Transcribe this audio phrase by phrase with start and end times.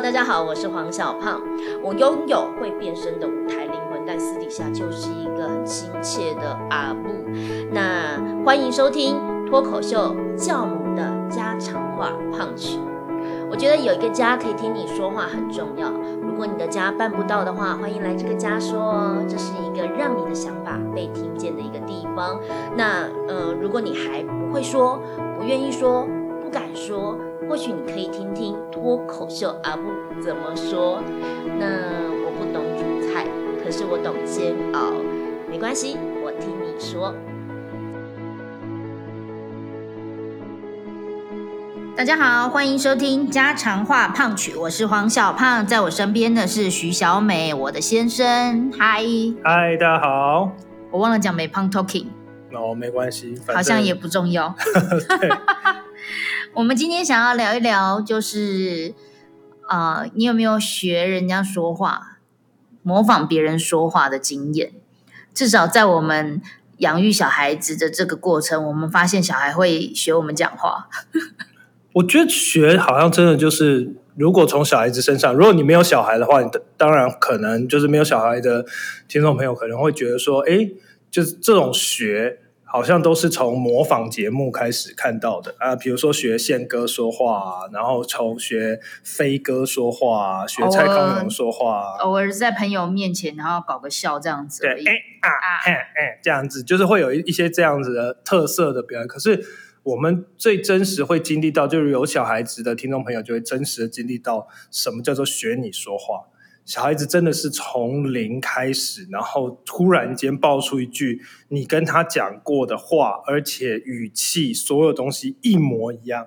[0.00, 1.40] 大家好，我是黄小胖。
[1.80, 7.10] 我拥有会变身的舞台灵魂，但私底下就是一个很亲切的阿布。
[7.70, 9.16] 那欢迎收听
[9.48, 12.80] 脱口秀教母的家常话胖曲。
[13.48, 15.88] 我觉得有一个家可以听你说话很重要。
[16.20, 22.40] 如果你的家办不到的话，欢迎来这个家说哦，这是一个让你的想法被听见的一个地方。
[22.76, 24.98] 那呃，如果你还不会说，
[25.38, 26.04] 不愿意说，
[26.42, 27.16] 不敢说，
[27.48, 29.82] 或许你可以听听脱口秀阿布
[30.22, 31.00] 怎么说。
[31.58, 31.66] 那
[32.24, 33.26] 我不懂煮菜，
[33.62, 34.92] 可是我懂煎熬，
[35.48, 37.14] 没关系，我听你说。
[41.96, 48.72] 大家好，欢迎收听家常话胖曲，我是黄小胖，在我身边的是徐小美，我的先生。
[48.76, 49.04] 嗨，
[49.44, 50.50] 嗨，大家好。
[50.90, 52.06] 我忘了讲美胖 talking，
[52.52, 54.54] 哦，没关系，好像也不重要。
[55.20, 55.28] 对
[56.56, 58.94] 我们今天想要聊一聊，就是
[59.68, 62.18] 呃，你有没有学人家说话，
[62.84, 64.72] 模仿别人说话的经验？
[65.34, 66.40] 至少在我们
[66.76, 70.88] 养育小孩子的这个过程，我们发现小孩会学我们讲话。
[71.94, 78.64] 我觉得学好像真的就是，如果从小孩子身上，如果你没有小孩的话，你当然可能就是没有小孩的
[79.08, 80.70] 听众朋友可能会觉得说，哎，
[81.10, 82.38] 就是这种学
[82.74, 94.82] 好像都是从模仿节目开始看到的啊，比如说学宪哥说话啊，然后从学飞哥说话啊，学蔡康永说话啊，偶尔在朋友面前，然后搞个笑这样子对。
[94.82, 95.30] 哎啊
[95.64, 99.06] 哎哎，这样子就是会有一一些这样子的特色的表演。
[99.06, 99.40] 可是
[99.84, 106.24] 我们最真实会经历到，就是有小孩子的听众朋友就会真实的经历到什么叫做学你说话。
[106.64, 116.26] 小孩子真的是从零开始，然后突然间爆出一句你跟他讲过的话，而且语气所有东西一模一样，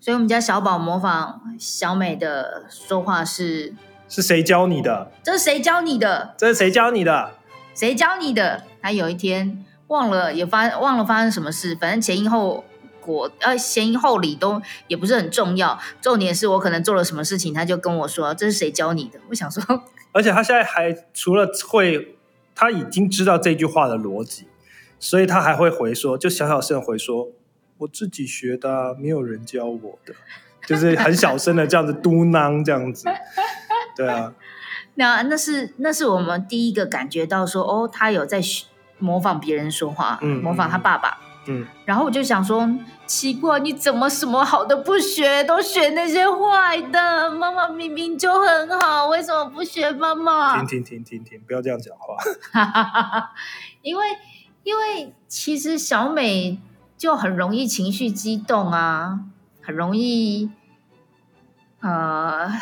[0.00, 3.74] 所以我们家小宝模仿小美的说话是：
[4.08, 5.12] 是谁教你的？
[5.22, 6.34] 这是谁教你的？
[6.38, 7.32] 这是谁教你的？
[7.74, 8.64] 谁教你的？
[8.80, 12.64] 他有一天忘了也发忘了发生什么事，反正前因后
[13.02, 19.20] 果呃先因后理都也不是很重要，重点是我可能做了什么事情，他就跟我说这是谁教你的？
[19.28, 19.82] 我想说
[20.12, 22.16] 而且他现在还除了会，
[22.54, 24.46] 他已经知道这句话的逻辑，
[24.98, 27.28] 所以他还会回说，就小小声回说
[27.78, 30.14] ：“我自己学的啊、没有人教我的。”
[30.64, 33.08] 就是很小声的这样子嘟囔这样子，
[33.96, 34.32] 对啊，
[34.94, 38.40] 那那是那是我们第一个感觉到说哦，他有在
[39.00, 41.18] 模仿别人说话，嗯模仿他爸爸。
[41.46, 42.68] 嗯，然后我就想说，
[43.04, 47.30] 奇怪，你怎么什么好的不学，都学那些坏的？
[47.32, 50.56] 妈妈明明就很好，为什么不学妈妈？
[50.58, 52.16] 停停停停停，不要这样讲话。
[53.82, 54.06] 因为
[54.62, 56.60] 因为其实小美
[56.96, 59.18] 就很容易情绪激动啊，
[59.60, 60.48] 很容易
[61.80, 62.52] 呃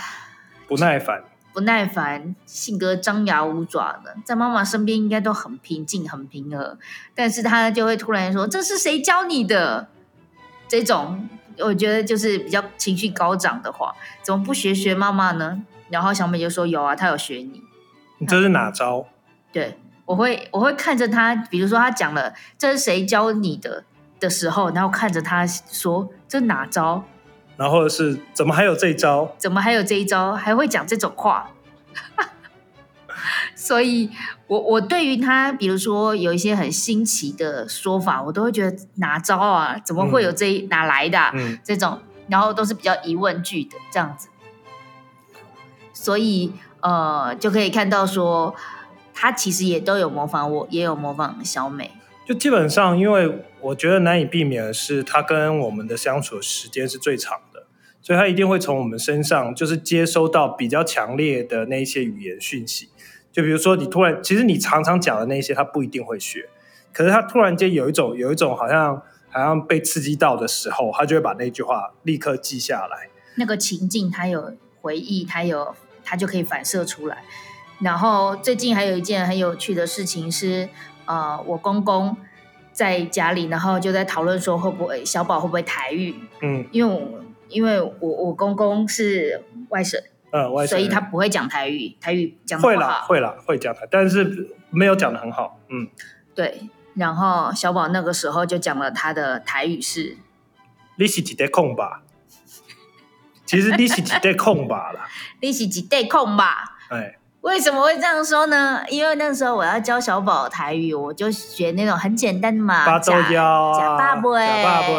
[0.67, 1.25] 不耐烦，
[1.61, 6.79] 不耐烦，性格张牙舞爪的，在妈妈身边应该都很平静、很平和，
[7.15, 9.89] 但是她就会突然说：“这是谁教你的？”
[10.67, 11.29] 这种
[11.59, 15.63] 我觉得就是比较情绪高涨的话，怎么不学学妈妈呢？
[15.91, 17.61] 然后小美就说：“有啊，她有学你。”
[18.17, 19.05] 你这是哪招？
[19.53, 23.85] 对，我会我会看着他，比如说他讲了这是谁教你的
[24.19, 27.05] 的时候，然后看着他说这哪招？
[27.61, 29.37] 然后是怎么还有这一招？
[29.37, 30.33] 怎么还有这一招？
[30.33, 31.51] 还会讲这种话？
[33.55, 34.09] 所以
[34.47, 39.79] 我我对于他，比如说有一些很新奇的说法，我都会觉得哪招啊？
[39.85, 42.01] 怎么会有这一、哪来的啊、嗯，这种？
[42.29, 44.29] 然后都是比较疑问句的这样子，
[45.93, 48.55] 所以呃，就可以看到说，
[49.13, 51.91] 他其实也都有模仿我，也有模仿小美。
[52.25, 57.50] 就基本上，因为我觉得难以避免的是，他跟我们的相处时间是最长的，
[58.03, 62.89] 所以他一定会从我们身上就是接收到比较强烈的那一些语言讯息。
[63.33, 66.49] 就比如说，你突然，其实你常常讲的那些，他不一定会学，
[66.93, 73.09] 可是他突然间有一种有一种好像好像被刺激到的时候，他就会把那句话立刻记下来。
[73.37, 77.23] 那个情境，他有回忆，他有他就可以反射出来。
[77.81, 80.69] 然后最近还有一件很有趣的事情是，
[81.05, 82.17] 呃，我公公
[82.73, 87.21] 在家里，然后就在讨论说会不会小宝会不会台语，嗯因为我
[87.51, 90.01] 因为我我公公是外省，
[90.31, 93.05] 嗯，外省所以人他不会讲台语，台语讲得会啦。
[93.07, 95.59] 会啦会讲台，但是没有讲的很好。
[95.69, 95.89] 嗯，
[96.35, 100.17] 对，然后小宝那个时候就讲了他的台语是，
[100.97, 102.03] 你是几代空吧？
[103.45, 105.09] 其实你是几代空吧啦。
[105.43, 106.77] 你是几代空吧？
[106.91, 108.85] 哎，为什么会这样说呢？
[108.89, 114.95] 因为那时候我要教小宝台语，我就学那种很简单的嘛，八周腰啊，假爸爸假爸爸，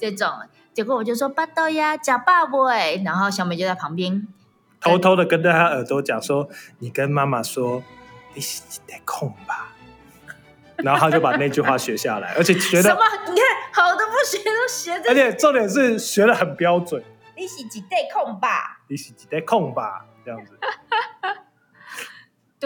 [0.00, 0.28] 这种。
[0.76, 2.58] 结果我就说巴豆呀，假爸爸，
[3.02, 4.28] 然后小美就在旁边
[4.78, 6.50] 偷偷的跟在他耳朵讲说
[6.80, 7.82] ：“你跟妈妈说，
[8.34, 9.72] 你是得空吧。
[10.84, 17.02] ”然后他就把那句话学下来， 而且学的什么？，你看好的不学都学而，且重点是学的很标准，
[17.34, 18.82] 你是几代空吧？
[18.88, 20.58] 你是几代空吧，这样子。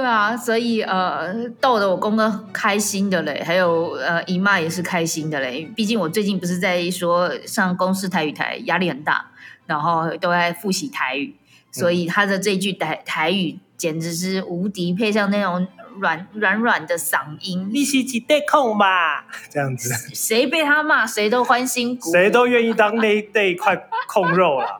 [0.00, 5.70] 对啊，所以呃，逗得我公公开心的嘞，还有呃姨妈也是开心的嘞。
[5.76, 9.26] 毕竟我最近不是在说上公司台语台压力很大，
[9.66, 11.36] 然后都在复习台语，
[11.70, 15.68] 所以他的这句台台语简直是无敌，配上那种
[15.98, 23.76] 软软软的嗓音，你是得空吧，这样子，谁被他骂谁都欢欣鼓舞，谁都愿意当那那一块
[24.08, 24.79] 控肉啦。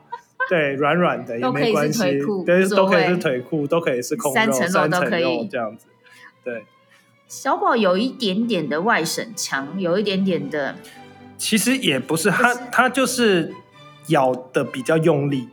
[0.51, 2.03] 对，软软的也没关系，
[2.45, 5.85] 对，都可以是腿裤，都可以是空肉，三层肉都可以肉这样子。
[6.43, 6.65] 对，
[7.25, 10.75] 小宝有一点点的外省腔，有一点点的
[11.37, 13.53] 其实也不是，他他就是
[14.07, 15.47] 咬的比较用力，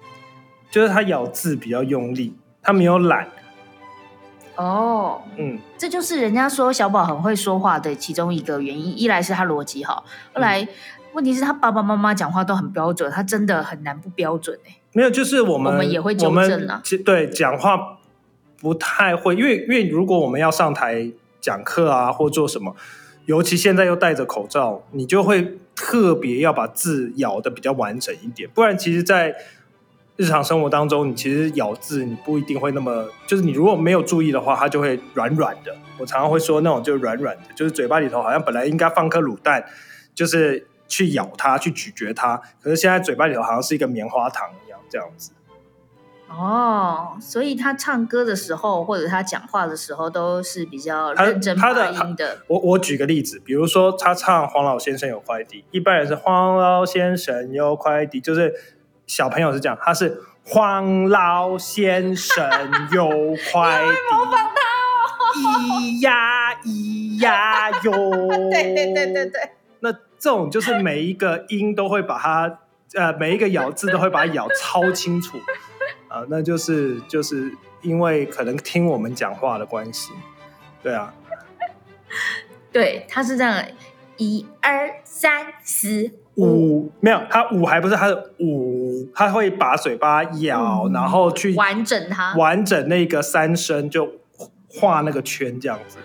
[0.69, 3.29] 就是他咬字比较用力，他没有懒。
[4.56, 5.23] 哦。
[5.37, 8.99] 嗯，这就是人家说小宝很会说话的其中一个原因。
[8.99, 10.67] 一来是他逻辑好，二来、
[11.12, 17.99] 问题是他爸爸妈妈讲话都很标准，他真的很难不标准哎、没有，就是我们我们也会纠正啊对讲话
[18.61, 21.09] 不太会，因为因为如果我们要上台
[21.41, 22.75] 讲课啊，或做什么，
[23.27, 29.33] 尤其现在又戴着口罩，你就会特别要把字咬的比较完整一点，不然其实，在
[30.17, 35.77] 日常生活当中，你其实咬字你不一定会那么，就是你如果没有注意的话，它就会软软的。
[35.97, 39.65] 我常常会说那种就是软软的，就是嘴巴里头好像本来应该放颗卤蛋，
[40.12, 44.49] 就是去咬它、去咀嚼它，可是现在嘴巴里头好像是一个棉花糖
[44.90, 45.32] 这样子。
[46.31, 52.40] 哦，所以他唱歌的时候或者他讲话的时候都是比较他认真发他的音的。
[52.49, 58.55] 我我举个例子，比如说他唱黄老先生有快递，一般人是黄老先生有快递，就是
[59.06, 62.46] 小朋友是这样，他是黄老先生
[62.93, 63.08] 有
[63.50, 64.61] 快递， 模仿他
[65.40, 67.90] 咿呀咿呀 哟，
[68.50, 69.50] 对对对对对，
[69.81, 72.58] 那这种就是每一个音都会把它，
[72.94, 75.38] 呃，每一个咬字都会把它咬超清楚，
[76.08, 77.52] 啊、那就是就是
[77.82, 80.12] 因为可能听我们讲话的关系，
[80.82, 81.12] 对啊，
[82.73, 83.64] 对，他是这样，
[84.17, 92.35] 一二三四五没有，他五还不是他的五，他会把嘴巴咬，嗯然后去完整他。
[92.37, 94.11] 完整那个三声就
[94.69, 95.99] 画那个圈这样子，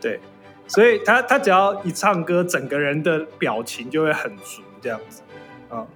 [0.00, 0.20] 对，
[0.68, 5.22] 所以他他只要一唱歌，整个人的表情就会很足这样子，
[5.72, 5.86] 啊、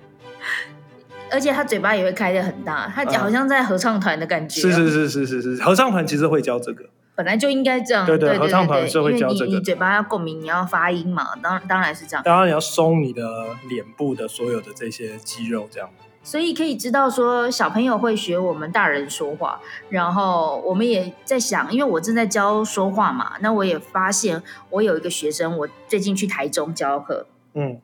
[1.30, 6.84] 而且他嘴巴也会开的很大，他好像在合唱团的感觉、是是，是是是是，合唱团其实会教这个，
[7.14, 8.06] 本来就应该这样。
[8.06, 9.58] 对对对合唱团对是会教这个的。
[9.58, 12.22] 你嘴巴要共鸣，你要发音嘛，当当然是这样。
[12.24, 13.22] 当然你要松你的
[13.68, 15.88] 脸部的所有的这些肌肉这样。
[16.22, 27.80] 所以可以知道说，小朋友会学我们大人说话，然后我们也在想，因为我正在教说话嘛，那我也发现我有一个学生，我最近去台中教课，嗯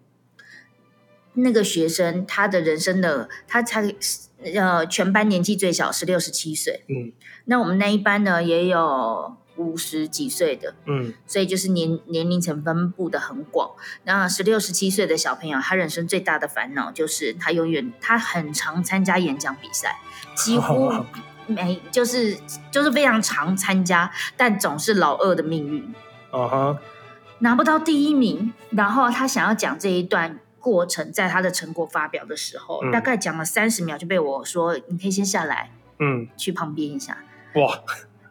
[1.34, 3.94] 那个学生他的人生的他才
[4.55, 7.12] 呃全班年纪最小，十六十七岁，嗯
[7.46, 13.71] 那我们那一班呢也有五十几岁的，嗯所以就是年年龄层分布的很广。
[14.04, 19.99] 那十六、十七岁的小朋友，他人生最大的烦恼就是他永远他很常参加演讲比赛，
[20.37, 20.92] 几乎
[21.47, 22.37] 每就是
[22.71, 25.95] 就是非常常参加，但总是老二的命运，
[26.30, 26.78] 啊哈，
[27.38, 28.52] 拿不到第一名。
[28.71, 30.38] 然后他想要讲这一段。
[30.62, 32.90] 过程在他的成果发表的时候，嗯。
[32.92, 37.19] 大概讲了三十秒就被我说：“你可以先下来嗯，去旁边一下。
[37.57, 37.81] 哇，”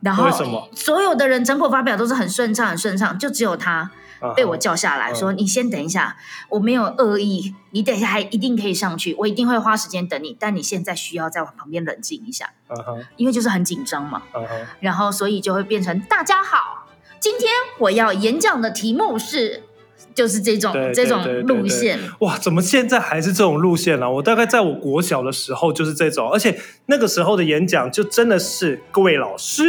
[0.01, 0.69] 然后 为什么？
[0.73, 3.91] 所有的人成果发表都是很顺畅、很顺畅，就只有他
[4.35, 6.15] 被我叫下来嗯说：“你先等一下，
[6.49, 12.97] 我没有恶意，你等一下还一定可以上去，我一定会花时间等你，但你现在需要在我旁边冷静一下，啊哈。
[13.17, 14.23] 因为就是很紧张嘛。
[14.31, 14.47] 啊哈，
[14.79, 16.87] 然后所以就会变成大家好，
[17.19, 19.63] 今天我要演讲的题目是，
[20.13, 21.99] 就是这种这种路线。
[22.19, 29.63] 哇，怎么现在还是这种路线呢、我大概在我国小的时候就是这种，而且那个时候的演讲就真的是各位老师、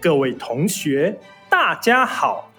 [0.00, 2.50] 各位同学，大家好。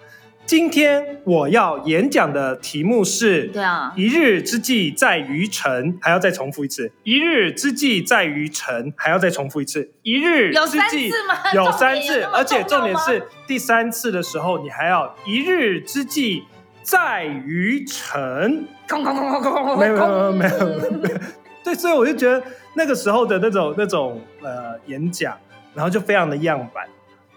[0.46, 6.92] 今天我要演讲的题目是：对啊一日之计在于晨，还要再重复一次。
[7.02, 9.90] 一日之计在于晨，还要再重复一次。
[10.02, 16.44] 一日有三之计次吗有三次，而且重点是第三次的时候，你还要一日之计
[16.86, 18.68] 在于成。
[18.88, 21.18] 空空空空空空，没有没有没有没有，
[21.64, 22.40] 对，所以我就觉得
[22.74, 25.36] 那个时候的那种那种呃演讲，
[25.74, 26.86] 然后就非常的样板，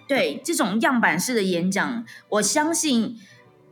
[0.07, 3.17] 对这种样板式的演讲，我相信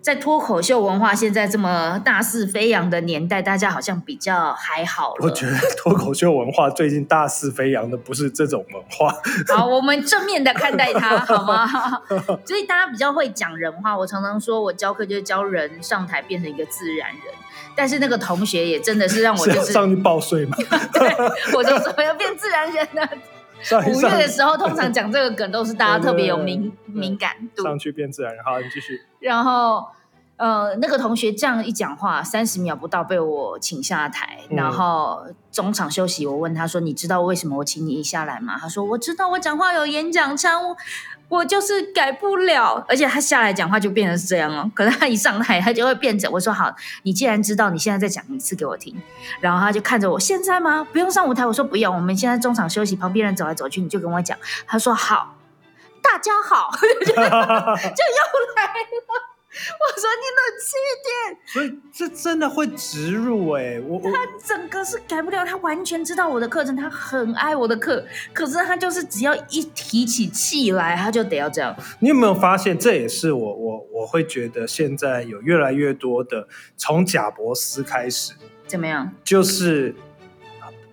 [0.02, 5.18] 在脱口秀文化现在这么大肆飞扬的年代，大家好像比较还好了。
[5.20, 9.14] 我觉得脱口秀文化最近大肆飞扬的不是这种文化，
[9.54, 11.68] 好，我们正面的看待它， 好吗？
[12.46, 13.98] 所以大家比较会讲人话。
[13.98, 17.34] 我常常说我教课就是教人上台变成一个自然人，
[17.76, 20.56] 但是那个同学也真的是让我就是上去报税嘛。
[20.94, 21.14] 对，
[21.54, 23.10] 我就说要变自然人了。
[23.88, 27.64] 五月的时候，通常讲这个梗都是大家特别有敏敏感度。
[27.64, 29.02] 上去变自然人，好，你继续。
[29.20, 29.88] 然后。
[30.38, 40.76] 呃，那个同学这样一讲话，三十秒不到被我请下台，然后中场休息，我问他说：“你知道为什么我请你下来吗？”他说：“我知道，我讲话有演讲腔，
[41.30, 48.96] 我就是改不了。”而且他下来讲话就变成是这样哦，可是他一上台，他就会变成我说：“好，你既然知道，你现在再讲一次给我听。”
[49.42, 50.88] 然后他就看着我，现在吗？
[50.92, 51.46] 不用上舞台。
[51.46, 55.36] 我说：“不用，我们现在中场休息，旁边人走来走去，你就跟我讲。”他说：“好，
[56.02, 56.72] 大家好。
[56.80, 57.22] ”就又
[58.56, 59.27] 来了。
[59.80, 64.12] 我说你冷静一点，所以这真的会植入哎，我他
[64.44, 71.76] 整个是改不了，他完全知道我的课程，他很爱我的课，可是他就是只要一提起气来，他就得要这样。
[72.00, 78.34] 你有没有发现，这也是我我我会觉得现在有越来越多的从贾伯斯开始
[78.68, 79.12] 怎么样？
[79.24, 79.96] 就是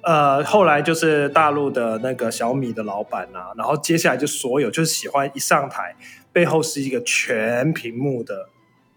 [0.02, 5.96] 呃，后来就是大陆的那个小米的老板啊，然后接下来就所有就是喜欢一上台
[6.32, 8.48] 背后是一个全屏幕的。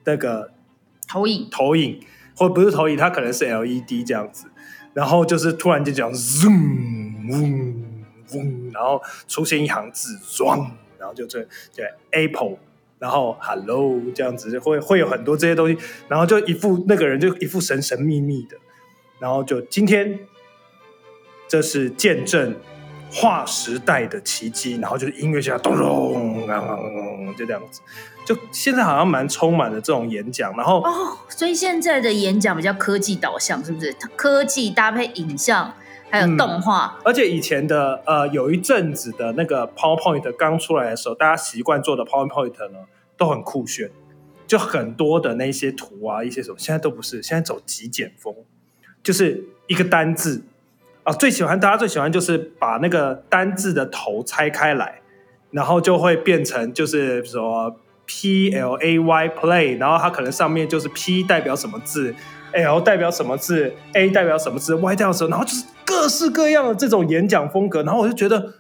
[0.07, 0.51] 那个
[1.05, 1.99] 投影，投影，
[2.33, 4.47] 或不是投影，它可能是 LED 这样子，
[4.93, 11.45] 然后就是突然间讲 zoom，嗡嗡，然后出现一行字，装，然后就这
[11.75, 12.57] 对 Apple，
[12.99, 18.57] 然后 Hello 这样子，会会有很多这些东西，然后就一副那个人就一副神神秘秘的，
[19.19, 20.19] 然后就今天
[21.49, 22.55] 这是见证
[23.11, 27.81] 划时代的奇迹，然后就是音乐家咚咚，就这样子。
[28.25, 33.95] 就现在好像蛮充满了这种演讲，然后哦，所以现在的演讲比较科技导向，是不是？
[34.17, 35.73] 科技搭配影像
[36.09, 42.79] 还有动画，而且以前的呃，有一阵子的那个 PowerPoint 刚出来的时候，大家习惯做的 PowerPoint 呢
[43.15, 43.89] 都很酷炫，
[44.45, 48.35] 就很多的那些图啊，一些什么，现在都不是，现在走极简风，
[49.01, 50.43] 就是一个单字
[51.07, 55.01] 啊，最喜欢大家最喜欢就是把那个单字的头拆开来，
[55.51, 57.75] 然后就会变成就是什么。
[58.09, 62.15] P L A Y play，然后它可能上面就是 P 代表什么字
[62.53, 68.53] ，L 代表什么字，A 代表什么字，Y 代表什么，然后就是各式各样的这种演讲风格，然后我就觉得，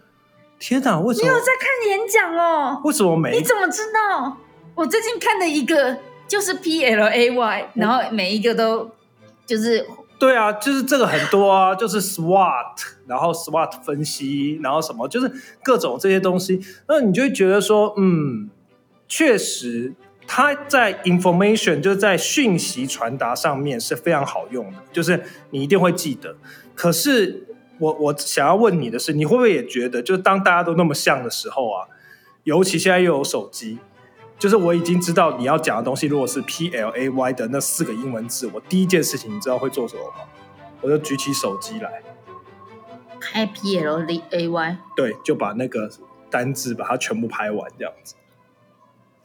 [0.59, 1.29] 天哪，为什么？
[1.29, 2.81] 你有在看演讲哦？
[2.83, 3.37] 为什么没？
[3.37, 4.35] 你怎么知道？
[4.75, 8.91] 我最近看的一个就是 P L A Y，然后每一个都
[9.45, 9.87] 就是
[10.19, 15.31] 对啊，就是这个很多啊， 就是 SWOT，然后 SWOT 分析，然后什么，就是
[15.63, 18.49] 各种这些东西，那你就会觉得说，嗯。
[19.09, 19.93] 确实，
[20.27, 26.35] 它在 information 就是在讯息传达上面是非常好用的，就是你一定会记得。
[26.75, 27.47] 可是，
[27.79, 31.87] 我我想要问你的是，你会不会也觉得，就是当大家都那么像的时候啊，
[32.43, 33.77] 尤其现在又有手机，
[34.39, 40.25] 就是我已经知道你要讲的东西，如果是 P L A Y 的那四个英文字，我第一件事情你知道会做什么吗？
[40.81, 42.03] 我就举起手机来，
[43.19, 45.89] 拍 P L A Y，对，就把那个
[46.29, 48.15] 单字把它全部拍完，这样子。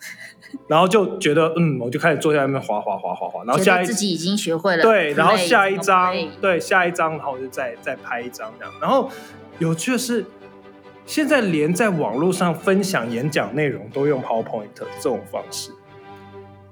[0.66, 8.75] 然后就觉得，嗯，我就开始坐在那边划划划划划，然后下一自己已经学会了，对，然后下一张，对，下一张，然后我就再再拍一张这样。
[8.81, 9.11] 然后
[9.59, 10.25] 有趣的是，
[11.06, 15.71] 现在连在网络上分享演讲内容都用 PowerPoint 这种方式。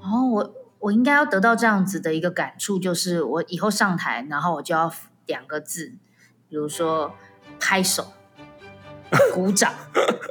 [0.00, 4.92] 哦，我我应该要得到这样子的一个感触，就是我以后上台，然后我就要
[5.26, 5.94] 两个字，
[6.48, 7.14] 比如说
[7.58, 8.12] 拍手。
[9.34, 9.72] 鼓掌，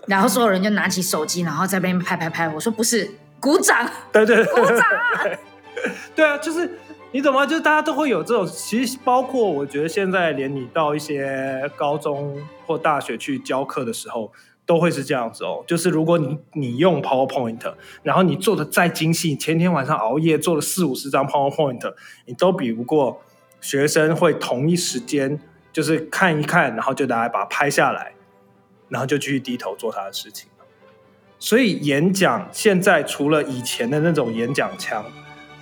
[0.07, 2.47] 然后所有人就拿起手机，然后在那边拍拍拍。
[2.47, 4.79] 我说不是，鼓掌，对对，鼓掌，
[6.15, 6.79] 对啊，就是
[7.11, 7.45] 你懂吗？
[7.45, 12.37] 就是大家都会有这种，其实包括我觉得现在连你到一些高中
[12.67, 14.31] 或大学去教课的时候，
[14.65, 15.63] 都会是这样子哦。
[15.65, 17.73] 就是如果你你用 PowerPoint，
[18.03, 21.93] 然后你做的再精细，前天晚上熬夜做了四五十张 PowerPoint，
[22.25, 23.21] 你都比不过
[23.59, 25.39] 学生会同一时间
[25.73, 28.13] 就是看一看，然后就大家把它拍下来。
[28.87, 30.49] 然后就继续低头做他的事情
[31.37, 35.05] 所以演讲现在除了以前的那种演讲腔，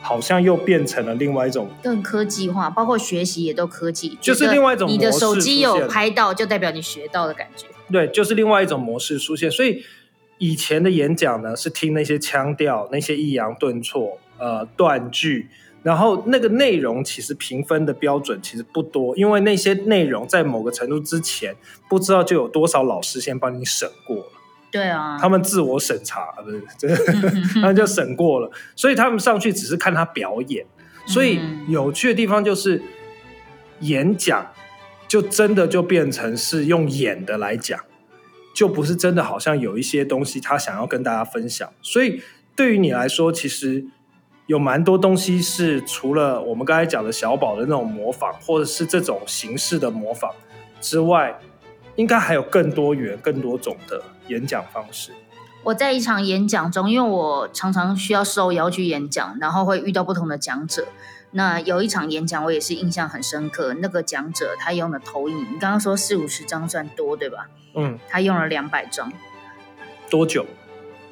[0.01, 7.67] 好像又变成了另外一种更科技化，包括学习也都科技，就是另外一种你的手机有拍到，就代表你学到的感觉。
[7.91, 9.49] 对，就是另外一种模式出现。
[9.49, 9.83] 所以
[10.37, 15.49] 以前的演讲呢，是听那些腔调、那些抑扬顿挫、呃断句。
[15.83, 21.55] 然后那个内容其实评分的标准其实不多，因为那些内容在某个程度之前
[21.87, 24.31] 不知道就有多少老师先帮你审过了，
[24.69, 26.87] 对啊，他们自我审查，不是，这
[27.55, 30.65] 他们就审过了，所以他们上去只是看他表演。
[31.05, 32.81] 所以嗯有趣的地方就是
[33.79, 34.51] 演讲，
[35.07, 37.79] 就真的就变成是用演的来讲，
[38.53, 41.71] 就不是真的好像有一些东西他想要跟大家分享。
[41.81, 42.21] 所以
[42.55, 43.85] 对于你来说，其实
[44.47, 50.29] 有蛮多东西是除了我们刚才讲的小宝的那种模仿，或者是这种形式的模仿
[50.81, 51.39] 之外，
[51.97, 55.11] 应该还有更多元、更多种的演讲方式。
[55.63, 60.87] 我在一场演讲中，因为我常常需要受邀去演讲，然后会遇到不同的讲者。
[61.31, 63.73] 那有一场演讲，我也是印象很深刻。
[63.73, 67.49] 那个讲者他用的投影，你刚刚说四五十张算多对吧？
[67.75, 69.11] 嗯，他用了两百张，
[70.09, 70.45] 多久？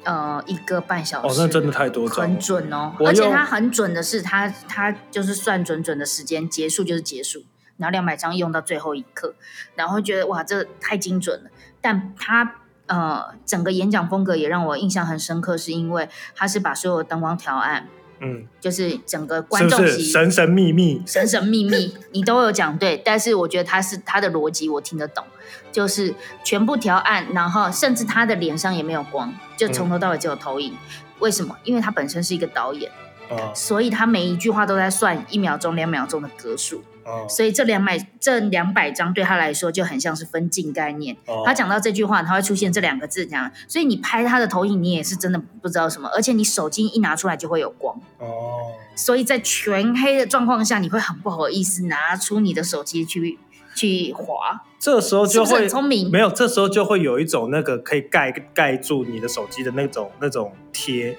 [0.04, 1.40] 呃，一个半小哦，时。
[1.40, 7.42] 那真的太多张很准哦，而且他很准的是，他他就是算准准的时间，结束就是结束，
[7.76, 9.34] 然后两百张用到最后一刻，
[9.74, 11.50] 然后会觉得哇，这太精准了。
[11.80, 12.56] 但他
[12.86, 17.88] 呃，整个演讲风格也让我印象很深刻，是因为他是把所有的灯光调暗，
[18.20, 21.02] 嗯，就是整个观众席神神秘秘？
[21.04, 25.24] 神神秘秘，你都有讲对，但是我觉得他是他的逻辑我听得懂，
[25.72, 26.14] 就是
[26.44, 30.72] 全部调暗，然后甚至他的脸上也没有光，就从头到尾只有投影。
[31.18, 31.56] 为什么？
[31.64, 32.92] 因为他本身是一个导演，
[33.30, 41.16] 哦所以他每一句话都在算一秒钟、两秒钟的格数，啊所以这两百这两百张对他来说就很像是分镜概念。
[41.26, 41.42] 哦。
[41.46, 47.96] 他讲到这句话，他会出现这两个字，这样，所以你拍他的投影，你也是真的不知道什么，而且你手机一拿出来就会有光。
[48.18, 53.38] 哦，所以在全黑的状况下，你会很不好意思拿出你的手机去
[53.74, 61.16] 去滑，这时候就会很聪明没有，这时候就会有一种那个可以盖盖住你的手机的那种那种贴，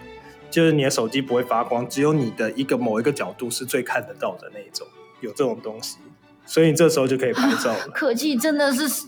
[0.50, 4.88] 就是你的手机不会发光，只有你的一个某一个角度是最看得到的那一种，
[5.22, 5.98] 有这种东西，
[6.46, 7.88] 所以你这时候就可以拍照了。
[7.94, 9.06] 科技真的是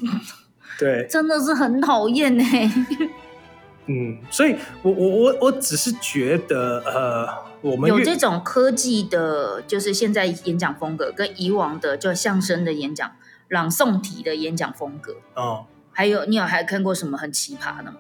[0.78, 2.44] 对，真的是很讨厌呢。
[3.88, 7.28] 嗯，所以我我我我只是觉得，呃，
[7.62, 13.12] 我们有这种科技的，就是现在演讲风格跟以往的就相声的演讲、
[13.48, 17.98] 朗诵体的演讲风格，哦，还有你有还看过什么很奇葩的吗？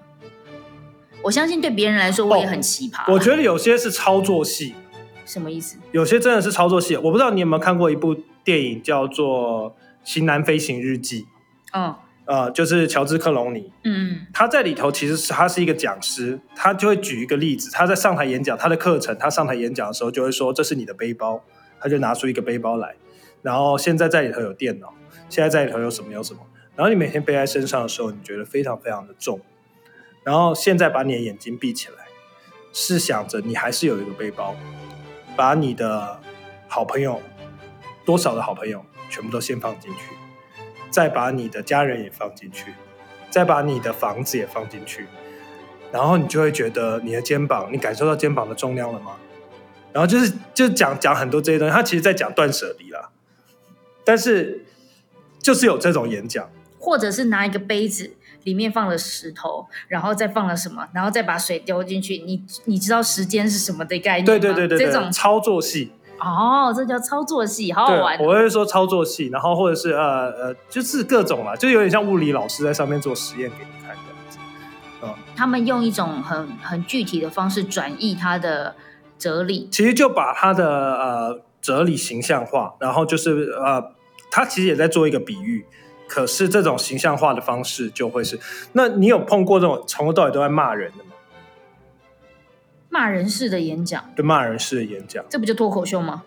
[1.24, 3.12] 我相信对别人来说我也很奇葩。
[3.12, 4.74] 我觉得有些是操作戏，
[5.30, 5.78] 什么意思？
[5.92, 6.96] 有些真的是操作戏。
[6.98, 9.72] 我不知道你有没有看过一部电影叫做
[10.04, 11.22] 《型男飞行日记》，
[11.74, 11.94] 嗯
[12.26, 21.44] 呃，就是乔治克隆尼，嗯他在里头其实是他是一个讲师，他就会举一个例子，他在上台演讲，他的课程，他上台演讲的时候就会说这是你的背包，
[21.80, 22.96] 他就拿出一个背包来，
[23.42, 24.94] 然后现在在里头有电脑，
[25.30, 26.39] 现在在里头有什么有什么，
[26.76, 29.39] 然后你每天背在身上的时候，你觉得非常非常的重，
[30.24, 32.06] 然后现在把你的眼睛闭起来，
[32.72, 34.56] 试想着你还是有一个背包，
[35.39, 36.19] 把你的
[36.67, 37.21] 好朋友，
[38.04, 40.13] 多少的好朋友全部都先放进去，
[40.91, 42.73] 再把你的家人也放进去，
[43.30, 45.08] 再把你的房子也放进去，
[45.93, 49.15] 然后你就会觉得你的肩膀，你感受到肩膀的重量了吗？
[49.93, 53.10] 然后就是就讲讲很多这些东西，他其实在讲断舍离啦，
[54.04, 54.65] 但是
[55.41, 58.12] 就是有这种演讲，或者是拿一个杯子，
[58.43, 64.25] 里面放了石头，然后再放了什么，然后再把水丢进去，你你知道时间是什么的概念吗？
[64.25, 68.25] 对对对对对，这种操作戏，哦，这叫操作戏，好好玩，哦。
[68.25, 75.19] 我会说操作戏，然后或者是呃呃，就是各种啦，就有点像物理老师在上面做实验给你看这样子。
[75.36, 78.75] 他们用一种很很具体的方式转译它的
[79.17, 79.69] 哲理。
[79.71, 83.93] 其实就把他的呃哲理形象化，然后就是呃，
[84.30, 85.65] 他其实也在做一个比喻。
[86.10, 88.38] 可是这种形象化的方式就会是，
[88.74, 91.12] 那你有碰过这种从头到尾都在骂人的吗？
[92.89, 96.24] 骂人式的演讲，对骂人式的演讲，这不就脱口秀吗？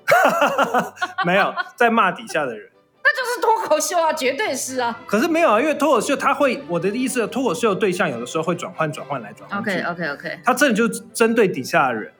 [1.26, 2.70] 没有在骂底下的人。
[3.04, 5.00] 那就是脱口秀啊，绝对是啊。
[5.06, 9.58] 可是没有啊，因为脱口秀他会，我的意思，脱口秀的对象有的时候会转换转换来转换。
[9.58, 12.12] OK OK OK，他真的就针对底下的人，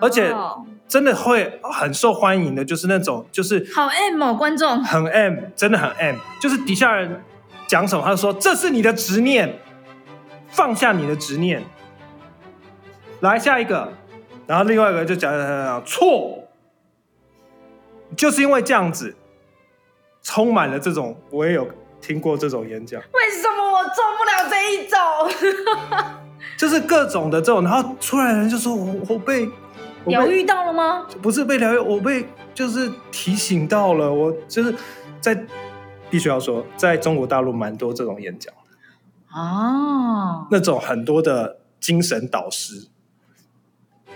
[0.00, 0.64] 而且哦。
[0.90, 4.82] 真的会很受欢迎的，就是那种就是好 M 哦，观众。
[4.82, 7.22] 很 M，真的很 M，就是底下人
[7.68, 9.56] 讲什么，他就说这是你的执念，
[10.48, 11.62] 放下你的执念，
[13.20, 13.92] 来下一个，
[14.48, 16.42] 然后另外一个就讲讲讲讲错，
[18.16, 19.14] 就是因为这样子，
[20.24, 21.68] 充满了这种，我也有
[22.00, 24.98] 听过这种演讲，为什么我做不了这一种？
[26.58, 29.48] 就是各种的这种，然后出来的人就说我我被
[30.06, 31.06] 疗愈到了吗？
[31.20, 34.74] 不是被疗愈，我被就是提醒到了，我就是
[35.20, 35.46] 在
[36.08, 38.52] 必须要说，在中国大陆蛮多这种演讲，
[39.32, 42.88] 哦，那种很多的精神导师，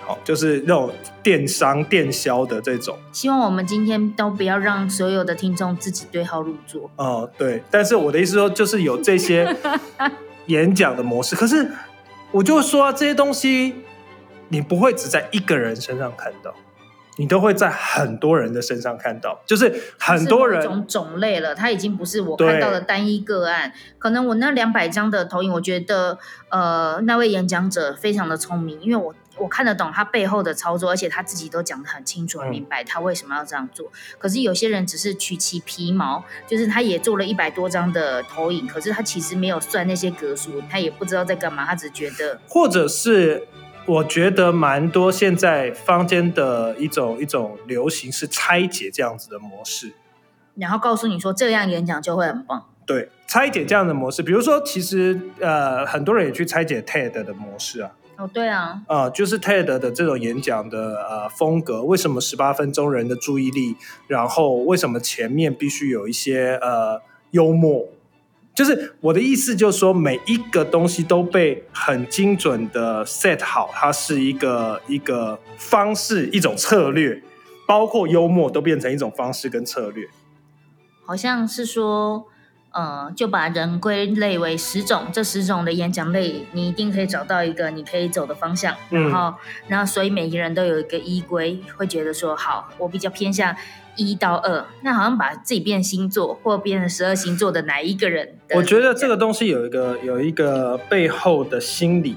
[0.01, 0.93] 好，就是那种
[1.23, 6.91] 电商、电销的这种，希望我们今天都不要让所有的听众自己对号入座。
[6.97, 7.63] 哦、对。
[7.71, 9.55] 但是我的意思说，就是有这些
[10.47, 11.71] 演讲的模式，可是
[12.33, 13.77] 我就说、啊、这些东西，
[14.55, 16.55] 你不会只在一个人身上看到，
[17.17, 23.73] 你都会在很多人的身上看到，就是很多人种种类了，它已经不是我看到的单一个案。
[23.99, 33.91] 可能我那两百张的投影，我觉得呃那位演讲者非常的聪明，因为我我看得懂他背后的操作，而且他自己都讲得很清楚、很明白他为什么要这样做。
[34.17, 43.49] 可是有些人只是取其皮毛，就是他也做了一百多张的投影，可是他其实没有算那些格数，他也不知道在干嘛，他只觉得或者是
[43.87, 49.93] 我觉得蛮多现在坊间的一种一种流行是拆解这样子的模式。
[50.55, 52.67] 然后告诉你说这样演讲就会很棒。
[52.87, 67.87] 对，拆解这样的模式，比如说，其实呃，很多人也去拆解 TED 的模式啊，哦，对啊，啊、就是 TED 的这种演讲的呃风格，为什么十八分钟人的注意力，然后为什么前面必须有一些呃幽默，
[68.55, 77.21] 就是我的意思，就是说每一个东西都被很精准的 set 好，它是一个一个方式，一种策略，
[77.67, 80.07] 包括幽默都变成一种方式跟策略。
[81.05, 82.27] 好像是说，
[82.71, 88.75] 呃，就把人归类为十种，这十种的演讲类，你一定可以找到一个你可以走的方向。
[88.91, 89.35] 嗯然后，
[89.67, 93.55] 然后，所以每个人都有一个依归，会觉得说，好，我比较偏向
[93.97, 94.65] 一到二。
[94.83, 102.17] 那好像把自己变星座，或变成十二星座的哪一个人我觉得这个东西有一个有一个背后的心理，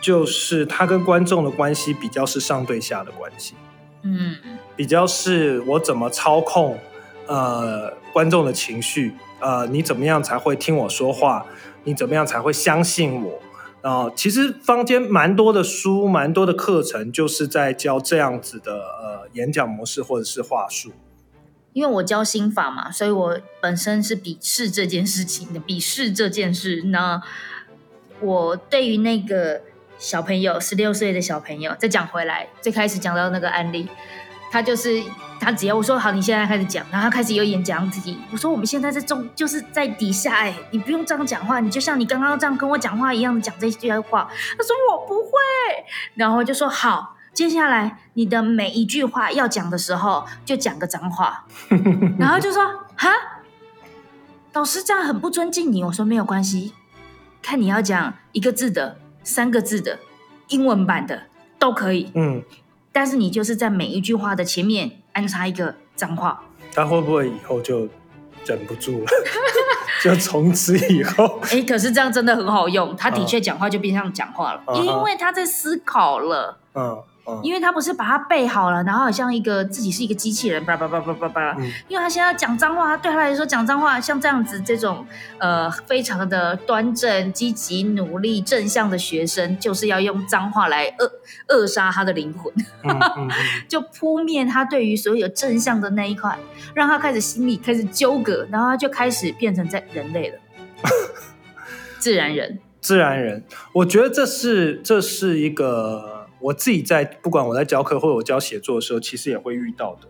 [0.00, 3.54] 就是他跟观众的关系比较是上对下的关系，
[4.02, 4.36] 嗯，
[4.76, 6.78] 比较是我怎么操控
[7.26, 11.46] 呃观众的情绪，呃你怎么样才会听我说话，
[11.84, 13.40] 你怎么样才会相信我。
[13.80, 20.90] 啊、其实坊间蛮多的书，蛮多的课程，就是在教这样子的呃演讲模式或者是话术。
[21.72, 26.82] 因为我教心法嘛，所以我本身是鄙视这件事情的，鄙视这件事。
[26.86, 27.22] 那
[28.20, 29.60] 我对于那个
[29.98, 33.86] 小朋友，十六岁的小朋友，再讲回来，最开始讲到那个案例，
[34.50, 35.00] 他就是
[35.38, 44.28] 他只要我说好，你现在开始讲，然后他开始有演讲自己，我说我们现在在中，就是在底下、哎，你不用这样讲话，你就像你刚刚这样跟我讲话一样讲这句话。
[44.56, 45.30] 他说我不会，
[46.14, 47.17] 然后就说好。
[47.32, 51.44] 接下来你的每一句话要讲的时候，就讲个脏话，
[52.18, 52.64] 然后就说
[52.96, 53.10] 哈，
[54.52, 55.84] 老师这样很不尊敬你。
[55.84, 56.72] 我说没有关系，
[57.42, 60.00] 看你要讲一个字的、三个字的、
[60.48, 61.24] 英文版的
[61.58, 62.42] 都可以，嗯，
[62.92, 66.42] 但是你就是在每一句话的前面安插一个脏话。
[66.74, 67.88] 他会不会以后就
[68.44, 69.06] 忍不住了？
[70.02, 76.58] 就从此以后， 哎，可是这样真的很好用，他的确讲话就变相讲话了，因为他在思考了。
[76.74, 77.40] 嗯嗯。
[77.42, 81.56] 因为他不是把它背好了，然后好像一个自己是一个机器人，叭叭叭叭叭叭。
[81.58, 81.70] 嗯。
[81.88, 85.06] 因为他现在讲脏话，对他来说讲脏话像这样子这种
[85.38, 91.10] 呃非常的端正、积极、努力、正向的学生，就是要用脏话来扼
[91.48, 92.52] 扼杀他的灵魂，
[93.68, 96.38] 就扑灭他对于所有正向的那一块，
[96.74, 100.38] 让他开始心里开始纠葛，然后他就开始变成在人类了，
[101.98, 102.58] 自然人。
[102.80, 110.08] 自然人，我觉得这是这是一个我自己在不管我在教课或者我教写作的时候，其实也会遇到的，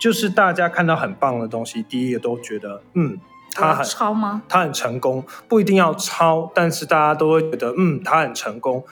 [0.00, 3.18] 就是大家看到很棒的东西，第一个都觉得嗯，
[3.52, 4.42] 他很超吗？
[4.48, 8.84] 他很成功，不一定要抄，但是大家都会觉得嗯，他很成功，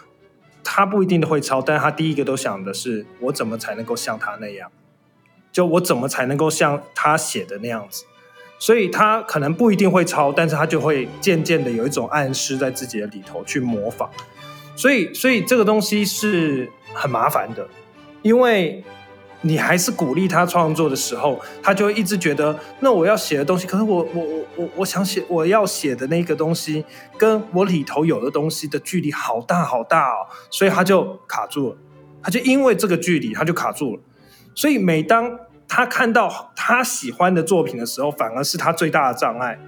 [0.62, 4.70] 他不一定都会抄，但是他第一个都想的是我怎么才能够像他那样，
[5.52, 8.04] 就我怎么才能够像他写的那样子。
[8.56, 14.08] 所以他可能不一定会抄，但是他就会渐渐的有一种暗示在自己的里头去模仿。
[14.76, 17.66] 所以，所以这个东西是很麻烦的，
[18.22, 18.82] 因为
[19.42, 26.84] 你还是鼓励他创作的时候，他就一直觉得，那我要写的东西，可是我我我我我想写我要写的那个东西，
[27.18, 31.76] 跟我里头有的东西的距离好大好大哦，所以他就卡住了，
[32.22, 34.02] 他就因为这个距离他就卡住了。
[34.54, 39.58] 所以每当他看到他喜欢的作品的时候，反而是他最大的障碍。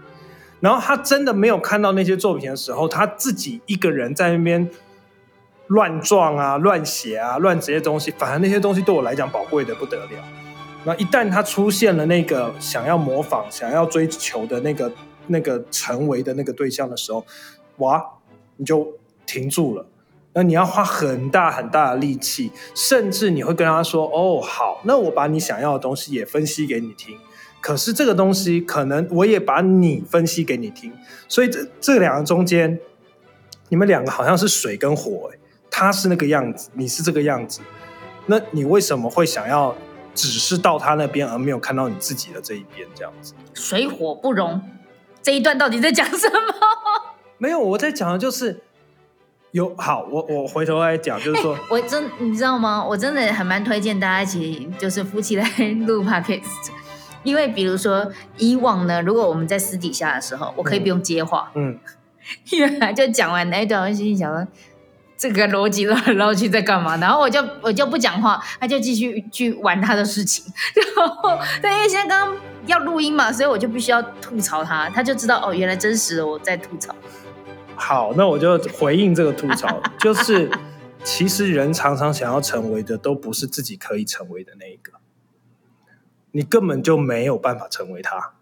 [0.59, 4.69] 然后他真的没有看到那些作品的时候，他自己一个人在那边
[5.69, 10.25] 乱撞啊、乱写啊、乱这些东西，反而那些东西对我来讲宝贵的不得了。
[10.85, 14.93] 那一旦他出现了那个想要模仿、想要追求的那个、
[15.27, 17.27] 那个成为的那个对象的时候，
[17.79, 18.05] 哇，
[18.57, 18.87] 你就
[19.27, 19.87] 停住了。
[20.35, 27.17] 那你要花很大很大的力气，甚至你会跟他说：“哦，好，那我把你想要的东西也分析给你听。
[27.61, 30.93] 可是这个东西可能我也把你分析给你听，
[31.27, 32.79] 所以这这两个中间，
[33.71, 35.39] 你们两个好像是水跟火、欸，
[35.79, 37.61] 他是那个样子，你是这个样子，
[38.25, 39.77] 那你为什么会想要
[40.15, 42.89] 只是到他那边，而没有看到你自己的这一边？
[42.95, 44.63] 这样子水火不容，
[45.21, 46.39] 这一段到底在讲什么？
[47.37, 48.63] 没有，我在讲的就是
[49.51, 52.83] 有好，我我回头来讲，就是说， 我真你知道吗？
[52.83, 55.47] 我真的很蛮推荐大家一起就是夫妻来
[55.87, 56.71] 录 podcast，
[57.23, 61.79] 因为比如说以往呢，如果我们在私底下的时候，我可以不用接话，嗯，
[62.51, 64.49] 因为就讲完那一段，我心里想说。
[65.17, 66.97] 这个逻辑绕来绕去在干嘛？
[66.99, 70.45] 然后我就我就不讲话，他就继续去玩他的事情。
[70.75, 76.95] 然后，但因为现在刚刚要录音嘛，所以我就必须要吐槽他，他就知道哦，原来真实的我在吐槽。
[77.75, 80.51] 好，那我就回应这个吐槽，就是
[81.05, 84.93] 其实人常常想要成为的都不是自己可以成为的那一个，
[86.33, 88.33] 你根本就没有办法成为他。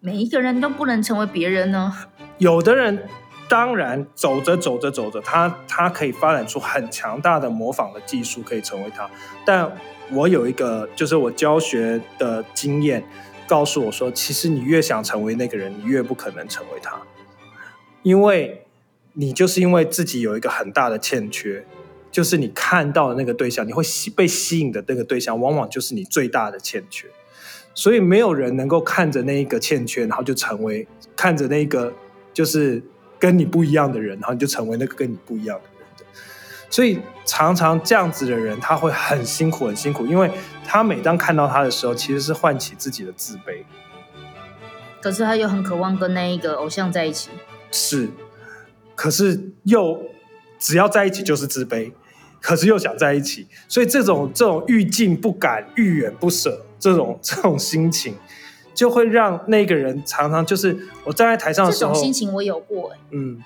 [0.00, 1.92] 每一个人都不能成为别人呢。
[2.38, 3.06] 有的人
[3.50, 9.10] 当然走着走着走着，他他可以发展出很强大的模仿的技术，可以成为他。
[9.44, 9.76] 但
[10.12, 13.02] 我有一个，就是我教学的经验
[13.48, 16.96] 告诉我说，其实你越想成为那个人，你越不可能成为他，
[18.04, 18.64] 因为
[19.14, 21.66] 你就是因为自己有一个很大的欠缺，
[22.12, 27.08] 就是你看到的那个对象，你会吸被吸引的那个对象，往往就是你最大的欠缺。
[27.74, 30.86] 所以没有人能够看着那一个欠缺，然后就成为
[31.16, 31.92] 看着那个
[32.32, 32.80] 就是
[33.20, 36.04] 跟你不一样的人，然后你就成为那个跟你不一样的人的。
[36.70, 40.30] 所以常常这样子的人，他会很辛苦，很辛苦，因为
[40.64, 43.62] 他每当看到他的时候，其实是唤起自己的自卑。
[45.00, 47.30] 可是他又很渴望跟那一个偶像在一起。
[47.70, 48.08] 是，
[48.94, 50.00] 可是又
[50.58, 51.92] 只要在一起就是自卑，
[52.40, 58.14] 可是又想在一起，所以这种这种欲进不敢、欲远不舍这种这种心情，
[58.80, 63.44] 就会让那个人常常就是我站在台上的这时候，种心情我有过、欸，嗯。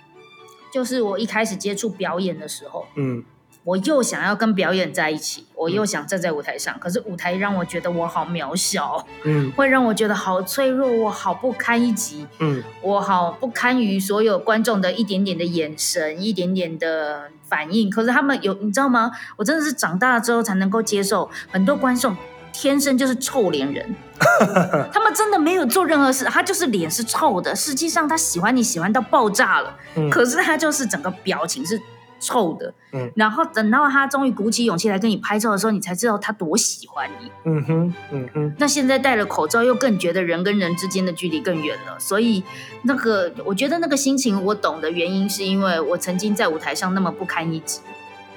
[0.73, 3.25] 就是我一开始接触表演的时候，嗯。
[3.65, 9.51] 我又想要跟表演在一起，我又想站在舞台上，可是舞台让我觉得我好渺小，嗯。
[9.57, 12.63] 会让我觉得好脆弱，我好不堪一击，嗯。
[12.81, 17.91] 我好不堪于所有观众的一点点的眼神、一点点的反应。
[17.91, 19.11] 可是他们有，你知道吗？
[19.37, 22.17] 我真的是长大了之后才能够接受，很多观众
[22.55, 23.95] 天生就是臭脸人，
[24.93, 31.79] 他们真的没有做任何事，他就是脸是臭的，实际上他喜欢你喜欢到爆炸了，嗯可是他就是整个表情是
[32.21, 32.73] 臭的。
[32.93, 37.29] 嗯然后等到他终于鼓起勇气来跟你拍照的时候，你才知道他多喜欢你。
[37.45, 41.99] 嗯哼嗯哼，那现在戴了口罩，又更觉得人跟人之间的距离更远了。
[41.99, 42.45] 所以，
[42.85, 47.81] 那个我觉得那个心情我懂的原因，是因为我曾经在舞台上那么不堪一击。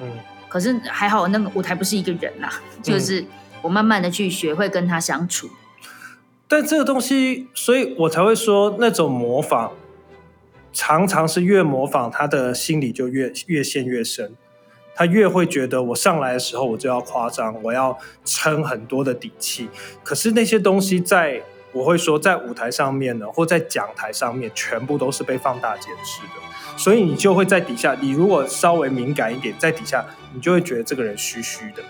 [0.01, 0.07] 嗯
[0.49, 2.49] 可是还好，那个舞台不是一个人呐、
[2.81, 3.23] 就是
[3.61, 5.49] 我慢慢的去学会跟他相处。
[6.47, 9.71] 但这个东西，所以我才会说，那种模仿，
[10.71, 14.33] 常常是越模仿，他的心里就越越陷越深，
[14.95, 19.69] 他越会觉得我上来的时候我就要夸张，我要撑很多的底气。
[20.03, 21.41] 可是那些东西在，
[21.73, 31.83] 我会说，在舞台上面呢，或在讲台上面，全部都是被放大检视的，所以你就会在底下，你如果稍微敏感一点，在底下，你就会觉得这个人虚虚的。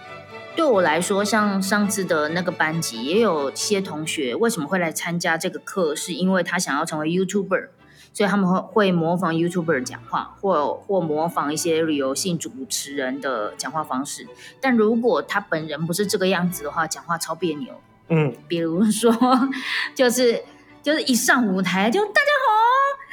[0.57, 7.67] 对我来说，像上次的那个班级，也有些同学为什么会来参加这个课，是因为他想要成为 YouTuber，
[8.11, 14.27] 所以他们会会模仿 YouTuber 讲话，或或模仿一些旅游性主持人的讲话方式。
[14.59, 17.75] 但如果他本人不是这个样子的话，讲话超别扭。
[18.09, 19.13] 嗯比如说，
[19.93, 20.41] 就是
[20.81, 22.36] 就是一上舞台就大家好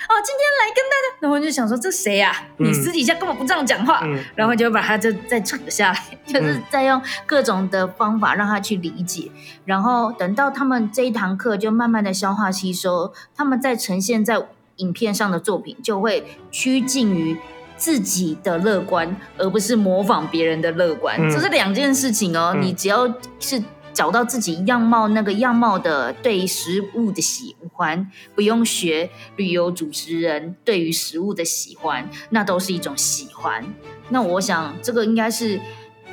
[0.08, 2.66] 哦，今天来跟大家，然后我就想说这谁呀、嗯。
[2.66, 4.22] 你私底下根本不这样讲话，嗯。
[4.34, 9.30] 然后就把他就再扯下来，就是再用各种的方法让他去理解，
[9.64, 14.40] 然后等到他们这一堂课就慢慢的消化吸收，他们再呈现在
[14.76, 17.36] 影片上的作品就会趋近于。
[17.76, 21.28] 自己的乐观，而不是模仿别人的乐观，嗯。
[21.28, 22.52] 这是两件事情哦。
[22.54, 22.62] 嗯。
[22.62, 23.04] 你只要
[23.40, 23.60] 是
[23.94, 33.64] 找到自己样貌那个样貌的对食物的喜欢，不用学旅游主持人对于食物的喜欢，那都是一种喜欢。
[34.11, 35.61] 那我想这个应该是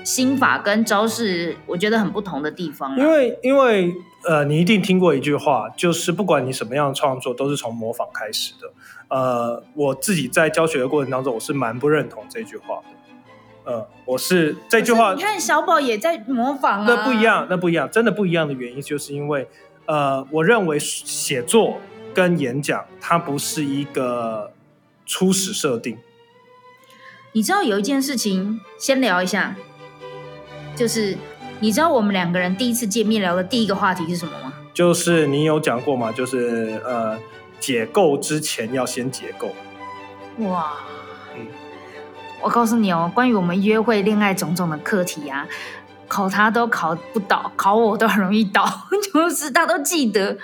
[0.04, 2.96] 心法跟招式，我觉得很不同的地方。
[2.98, 8.72] 因为因为呃，你一定听过一句话，就是不管你什么样的创作，都是从模仿开始的。
[9.08, 12.84] 呃，我自己在教学的过程当中，我是蛮不认同这句话的。
[13.64, 19.48] 呃，我是这句话你看小宝也在模仿啊，那不一样，那不一样，真的不一样的原因，就是因为
[19.86, 21.80] 呃，我认为写作
[22.14, 24.52] 跟演讲，它不是一个
[25.06, 25.98] 初始设定。
[27.34, 29.56] 你知道有一件事情，先聊一下，
[30.76, 31.18] 就是
[31.60, 34.54] 你知道我们两个人第一次见面聊的第一个话题是什么吗？
[34.74, 36.12] 就是你有讲过嘛？
[36.12, 37.18] 就是呃，
[37.60, 39.54] 解构之前要先解构。
[40.40, 41.21] 哇，嗯
[42.42, 45.48] 我告诉你哦，关于我们约会、恋爱种种的课题啊，
[46.08, 48.66] 考他都考不倒，考我都很容易倒，
[49.14, 50.38] 就是他都记得。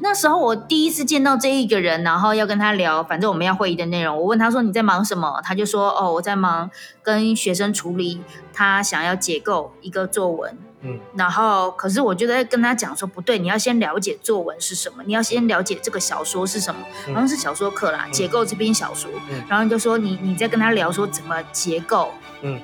[0.00, 4.16] 那时候我第一次见到这一个人，然后要跟他聊，反正我们要会议的内容。
[4.16, 6.68] 我问他说你在忙什么，他就说哦我在忙
[7.00, 8.20] 跟学生处理
[8.52, 10.58] 他想要解构一个作文。
[10.84, 19.10] 嗯然后可是我就在跟他讲说不对，你要先了解作文是什么，你要先了解这个小说是什么，嗯好像是小说课啦，解构这篇小说。
[19.30, 22.10] 嗯然后你就说你你在跟他聊说怎么结构。
[22.42, 22.60] 嗯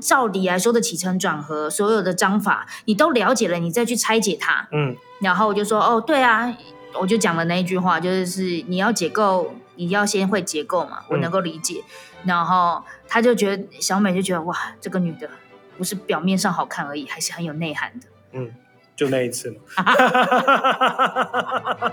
[0.00, 4.68] 照理来说的起承转合，所有的章法你都了解了，你再去拆解它。
[4.72, 6.56] 嗯然后我就说哦，对啊，
[6.98, 11.82] 我就讲了那一句话，就是你要解构，你要先会结构嘛，我嗯能够理解。
[12.24, 15.28] 然后他就觉得小美就觉得哇，这个女的
[15.80, 18.06] 不是表面上好看而已，还是很有内涵的。
[18.32, 18.54] 嗯，
[18.94, 19.56] 就那一次嘛。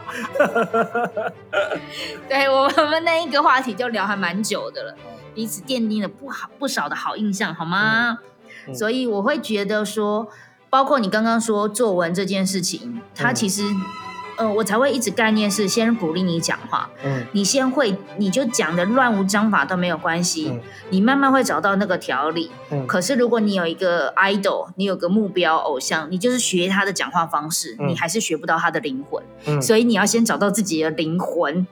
[2.28, 4.94] 对我们那一个话题就聊还蛮久的了，
[5.34, 8.18] 彼此奠定了不好不少的好印象，好吗？
[8.68, 10.28] 嗯所以我会觉得说，
[10.70, 13.64] 包括你刚刚说作文这件事情，它嗯其实，
[14.38, 22.52] 呃，我才会一直概念是先鼓励你讲话，嗯你先会，你就讲的乱无章法都没有关系，嗯你慢慢会找到那个条理。
[22.72, 29.24] 嗯可是如果你有一个 idol，你有个目标偶像，你就是学他的讲话方式，嗯你还是学不到他的灵魂。
[29.46, 31.66] 嗯所以你要先找到自己的灵魂，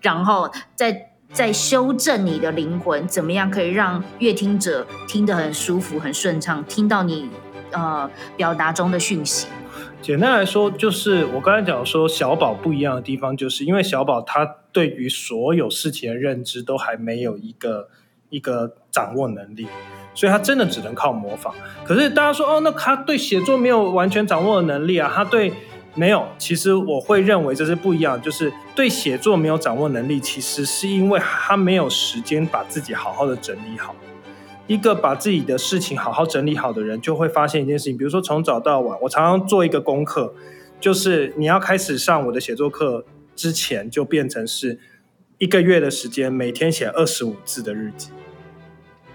[0.00, 7.30] 然后再再修正你的灵魂，怎么样可以让乐听者听得很舒服、很顺畅，听到你
[7.70, 9.46] 呃表达中的讯息。
[10.00, 17.88] 简单来说，就是我刚才讲说小宝不一样的地方，就是因为小宝他对于所有事情的认知都还没有一个
[18.30, 19.66] 一个掌握能力，
[20.14, 21.52] 所以他真的只能靠模仿。
[21.84, 25.52] 可是大家说哦，那他对写作没有完全掌握的能力啊，他对
[25.94, 26.24] 没有。
[26.38, 33.94] 其实我会认为这是不一样，就是对写作没有掌握能力，其实是因为他没有时间把自己好好的整理好。
[34.68, 40.32] 一个把自己的事情好好整理好的人，就会发现一件事情，比如说从早到晚，我常常做一个功课，
[40.78, 43.04] 就是你要开始上我的写作课
[43.34, 44.78] 之前，就变成是
[45.38, 48.10] 一个月的时间，每天写二十五字的日记。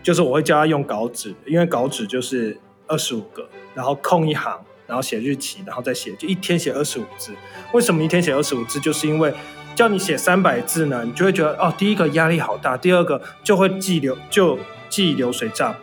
[0.01, 7.31] 就是我会教他用稿纸，因为稿纸就是二十五个，然后空一行，然后写日期，然后再写，就一天写二十五字。
[7.71, 8.79] 为什么一天写二十五字？
[8.81, 9.33] 就是因为
[9.75, 14.59] 叫你写三百字呢，你就会觉得哦，第一个压力好大，第二个就会记留就
[14.93, 15.75] 记流水账。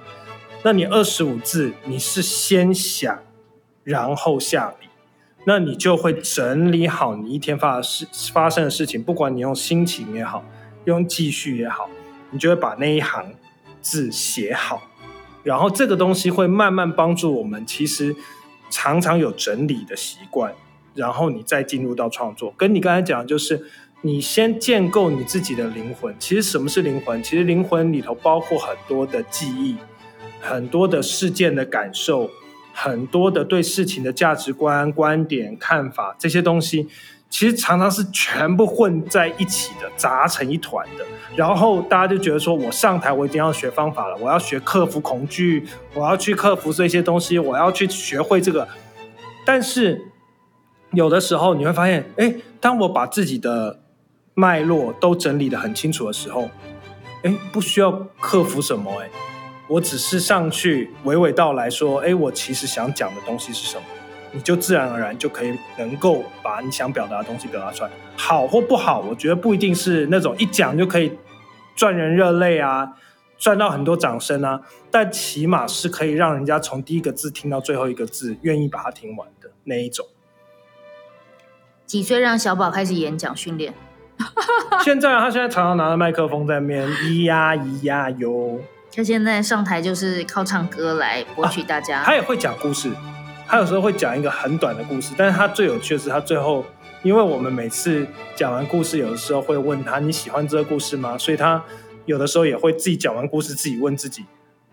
[0.63, 3.19] 那你二十五字，你是先想，
[3.83, 4.87] 然后下笔，
[5.45, 10.45] 那你就会整理好你一天发的事发生的事情，不管你用心情也好，
[10.85, 11.91] 用记叙也好，
[12.31, 13.35] 你就会把那一行
[13.81, 14.81] 字写好，
[15.43, 18.15] 然后这个东西会慢慢帮助我们，其实
[18.71, 20.55] 常常有整理的习惯，
[20.95, 22.55] 然后你再进入到创作。
[22.57, 23.67] 跟你刚才讲，的就是
[24.03, 26.15] 你先建构你自己的灵魂。
[26.19, 27.23] 其实什么是灵魂？
[27.23, 29.77] 其实灵魂里头包括很多的记忆，
[30.41, 32.31] 很多的事件的感受，
[32.73, 36.89] 很多的对事情的价值观、观点、看法这些东西。
[37.29, 41.05] 其实常常是全部混在一起的，杂成一团的。
[41.37, 48.67] 然后大家就觉得说，我上台我一定要学方法了，我要学克服恐惧，我要去克服这些东西，我要去学会这个。
[49.47, 50.07] 但是
[50.93, 53.80] 有的时候你会发现，哎，当我把自己的
[54.41, 56.49] 脉络都整理的很清楚的时候，
[57.25, 59.11] 哎，不需要克服什么，哎，
[59.69, 63.83] 我只是上去娓娓道来说，哎，我其实想讲的东西是什么。
[64.33, 71.13] 你就自然而然就可以能够把你想表达的东西表达出来，好或不好，我觉得不一定是那种一讲就可以
[71.75, 72.93] 赚人热泪啊，
[73.37, 80.07] 赚到很多掌声啊，但起码是可以让人家从第一个字听到最后一个字，愿意把它听完的那一种。
[81.85, 83.75] 几岁让小宝开始演讲训练？
[84.85, 88.61] 现在啊他现在常常拿着麦克风在面咿呀咿呀哟，
[88.95, 92.03] 他现在上台就是靠唱歌来博取大家。
[92.05, 92.91] 他也会讲故事，
[93.47, 96.65] 他有时候会讲一个很短的故事，但是他最有趣的是他最后，
[97.03, 101.17] 因为我们每次讲完故事，有的时候会问他你喜欢这个故事吗？
[101.19, 101.63] 所以他
[102.07, 104.25] 有的时候也会自己讲完故事，自己问自己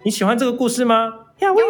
[0.03, 1.13] 你喜欢这个故事吗？
[1.39, 1.63] 呀喂，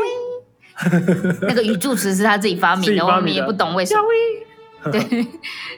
[1.42, 4.04] 那个语助词是他自己发明的，自己发明的我们也不懂为什么。
[4.92, 5.28] 对，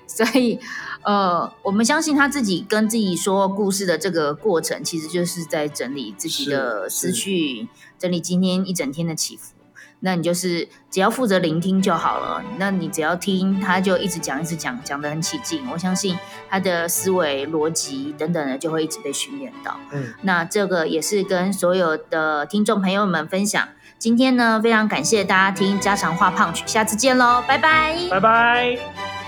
[0.05, 0.59] 所以
[1.03, 9.54] 呃，我们相信他自己跟自己说故事的这个过程，其实就是在整理自己的思绪，整理今天一整天的起伏。
[10.02, 12.41] 那你就是只要负责聆听就好了。
[12.58, 15.62] 那你只要听，他就一直讲，一直讲，讲得很起劲。
[15.73, 16.17] 我相信
[16.50, 19.77] 他的思维、逻辑等等的就会一直被训练到。
[19.91, 23.67] 嗯，那这个也是跟所有的听众朋友们分享。
[23.97, 27.97] 今天呢，非常感谢大家听家常话胖曲，下次见喽，拜拜。
[28.10, 29.18] 拜拜。